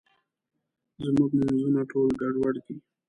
زموږ 1.05 1.31
مونځونه 1.39 1.81
ټول 1.91 2.09
ګډوډ 2.21 2.55
دي. 2.65 2.75